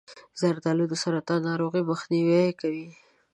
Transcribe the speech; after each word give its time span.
زردآلو 0.39 0.85
د 0.89 0.93
سرطاني 1.01 1.43
ناروغیو 1.47 1.89
مخنیوی 1.91 2.45
کوي. 2.61 2.87